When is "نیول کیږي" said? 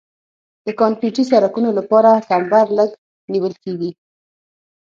3.33-3.91